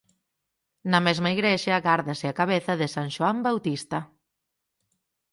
Na 0.91 0.99
mesma 1.07 1.29
igrexa 1.35 1.83
gárdase 1.89 2.25
a 2.29 2.37
cabeza 2.39 2.73
de 2.81 2.87
San 2.95 3.07
Xoan 3.15 3.37
Bautista. 3.47 3.99